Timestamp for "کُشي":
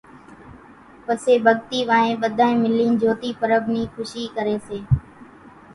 3.95-4.23